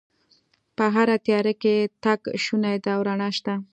په 0.77 0.85
هره 0.95 1.15
تیاره 1.25 1.53
کې 1.61 1.75
تګ 2.03 2.19
شونی 2.43 2.75
دی 2.83 2.89
او 2.95 3.01
رڼا 3.07 3.29
شته 3.37 3.53